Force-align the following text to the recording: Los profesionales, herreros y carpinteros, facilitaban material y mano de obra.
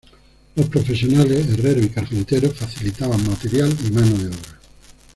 Los 0.55 0.67
profesionales, 0.67 1.47
herreros 1.47 1.85
y 1.85 1.89
carpinteros, 1.89 2.57
facilitaban 2.57 3.23
material 3.23 3.69
y 3.85 3.91
mano 3.91 4.17
de 4.17 4.29
obra. 4.29 4.59